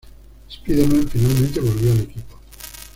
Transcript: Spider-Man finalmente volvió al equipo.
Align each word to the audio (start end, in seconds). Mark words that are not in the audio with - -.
Spider-Man 0.49 1.09
finalmente 1.09 1.59
volvió 1.59 1.91
al 1.91 1.99
equipo. 1.99 2.39